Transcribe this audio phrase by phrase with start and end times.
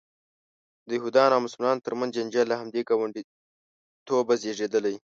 [0.87, 4.95] د یهودانو او مسلمانانو ترمنځ جنجال له همدې ګاونډیتوبه زیږېدلی.